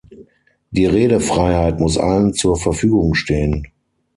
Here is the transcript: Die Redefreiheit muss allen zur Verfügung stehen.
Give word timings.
Die 0.71 0.87
Redefreiheit 0.87 1.79
muss 1.79 1.99
allen 1.99 2.33
zur 2.33 2.57
Verfügung 2.57 3.13
stehen. 3.13 3.67